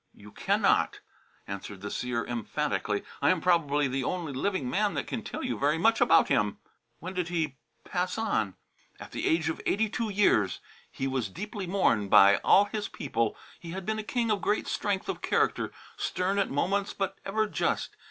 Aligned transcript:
"You 0.15 0.31
cannot," 0.31 0.99
answered 1.45 1.81
the 1.81 1.91
seer 1.91 2.25
emphatically. 2.25 3.03
"I 3.21 3.29
am 3.29 3.39
probably 3.39 3.87
the 3.87 4.03
only 4.03 4.33
living 4.33 4.67
man 4.67 4.95
that 4.95 5.05
can 5.05 5.21
tell 5.21 5.43
you 5.43 5.59
very 5.59 5.77
much 5.77 6.01
about 6.01 6.27
him." 6.27 6.57
"When 6.97 7.13
did 7.13 7.27
he 7.27 7.57
pass 7.83 8.17
on?" 8.17 8.55
"At 8.99 9.11
the 9.11 9.27
age 9.27 9.47
of 9.47 9.61
eighty 9.63 9.89
two 9.89 10.09
years. 10.09 10.59
He 10.89 11.05
was 11.05 11.29
deeply 11.29 11.67
mourned 11.67 12.09
by 12.09 12.37
all 12.37 12.65
his 12.65 12.87
people. 12.87 13.37
He 13.59 13.73
had 13.73 13.85
been 13.85 13.99
a 13.99 14.03
king 14.03 14.31
of 14.31 14.41
great 14.41 14.65
strength 14.65 15.07
of 15.07 15.21
character, 15.21 15.71
stern 15.97 16.39
at 16.39 16.49
moments, 16.49 16.93
but 16.93 17.19
ever 17.23 17.45
just. 17.45 17.95